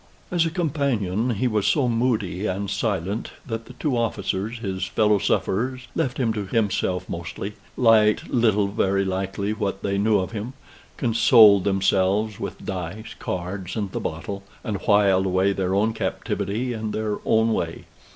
[0.31, 5.19] As a companion he was so moody and silent that the two officers, his fellow
[5.19, 10.53] sufferers, left him to himself mostly, liked little very likely what they knew of him,
[10.97, 16.89] consoled themselves with dice, cards, and the bottle, and whiled away their own captivity in
[16.89, 17.83] their own way.